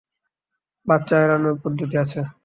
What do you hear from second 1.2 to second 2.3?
এড়ানোর পদ্ধতি আছে।